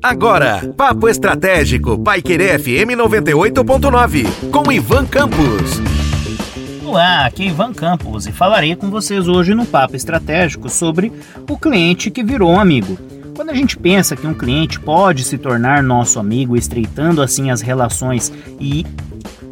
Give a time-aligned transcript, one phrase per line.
[0.00, 5.80] Agora, Papo Estratégico, Paiquerê FM 98.9, com Ivan Campos.
[6.84, 11.12] Olá, aqui é Ivan Campos e falarei com vocês hoje no Papo Estratégico sobre
[11.48, 12.96] o cliente que virou amigo.
[13.34, 17.60] Quando a gente pensa que um cliente pode se tornar nosso amigo, estreitando assim as
[17.60, 18.86] relações e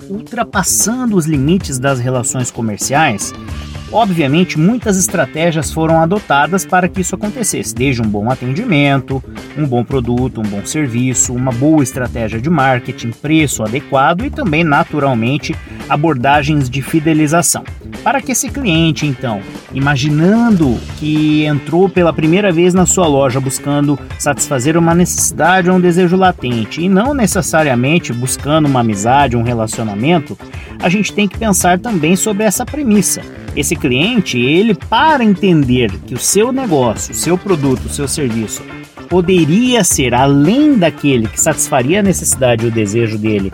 [0.08, 3.32] ultrapassando os limites das relações comerciais,
[3.92, 9.22] Obviamente, muitas estratégias foram adotadas para que isso acontecesse, desde um bom atendimento,
[9.58, 14.62] um bom produto, um bom serviço, uma boa estratégia de marketing, preço adequado e também,
[14.62, 15.56] naturalmente,
[15.88, 17.64] abordagens de fidelização.
[18.04, 19.42] Para que esse cliente, então,
[19.72, 25.80] imaginando que entrou pela primeira vez na sua loja buscando satisfazer uma necessidade ou um
[25.80, 30.36] desejo latente e não necessariamente buscando uma amizade, um relacionamento,
[30.82, 33.22] a gente tem que pensar também sobre essa premissa.
[33.54, 38.62] Esse cliente, ele para entender que o seu negócio, o seu produto, o seu serviço
[39.08, 43.52] poderia ser além daquele que satisfaria a necessidade e o desejo dele,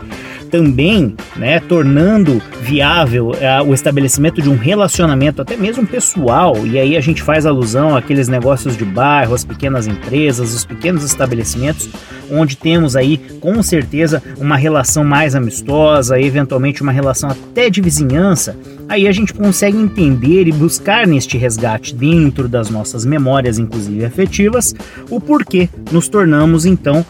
[0.56, 6.66] também, né, tornando viável uh, o estabelecimento de um relacionamento até mesmo pessoal.
[6.66, 11.04] E aí a gente faz alusão àqueles negócios de bairro, as pequenas empresas, os pequenos
[11.04, 11.90] estabelecimentos
[12.30, 18.56] onde temos aí com certeza uma relação mais amistosa, eventualmente uma relação até de vizinhança,
[18.88, 24.74] aí a gente consegue entender e buscar neste resgate dentro das nossas memórias, inclusive afetivas,
[25.08, 27.04] o porquê nos tornamos então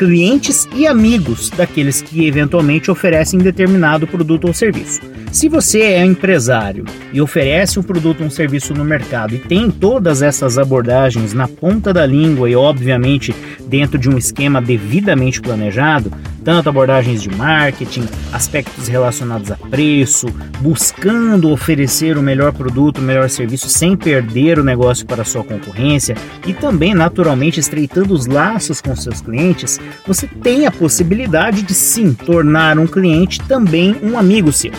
[0.00, 5.02] clientes e amigos daqueles que eventualmente oferecem determinado produto ou serviço.
[5.30, 9.70] Se você é empresário e oferece um produto ou um serviço no mercado e tem
[9.70, 13.34] todas essas abordagens na ponta da língua e, obviamente,
[13.68, 16.10] dentro de um esquema devidamente planejado,
[16.44, 20.26] tanto abordagens de marketing, aspectos relacionados a preço,
[20.60, 26.16] buscando oferecer o melhor produto, o melhor serviço sem perder o negócio para sua concorrência
[26.46, 32.12] e também, naturalmente, estreitando os laços com seus clientes, você tem a possibilidade de sim
[32.12, 34.72] tornar um cliente também um amigo seu.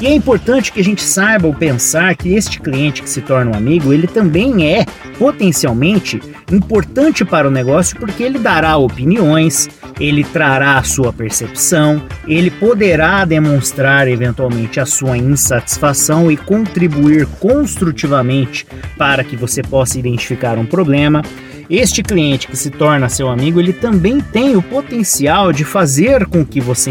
[0.00, 3.50] E é importante que a gente saiba ou pensar que este cliente que se torna
[3.50, 4.86] um amigo, ele também é
[5.18, 6.22] potencialmente
[6.52, 9.68] importante para o negócio porque ele dará opiniões,
[10.00, 18.66] ele trará a sua percepção, ele poderá demonstrar eventualmente a sua insatisfação e contribuir construtivamente
[18.96, 21.22] para que você possa identificar um problema.
[21.70, 26.44] Este cliente que se torna seu amigo, ele também tem o potencial de fazer com
[26.44, 26.90] que você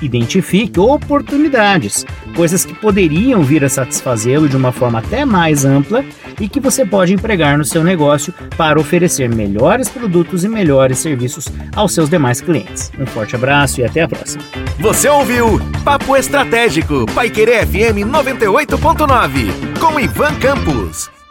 [0.00, 2.06] identifique oportunidades,
[2.36, 6.04] coisas que poderiam vir a satisfazê-lo de uma forma até mais ampla
[6.40, 11.48] e que você pode empregar no seu negócio para oferecer melhores produtos e melhores serviços
[11.74, 12.92] aos seus demais clientes.
[13.00, 14.44] Um forte abraço e até a próxima.
[14.78, 21.21] Você ouviu Papo Estratégico, Paiquerê FM 98.9, com Ivan Campos.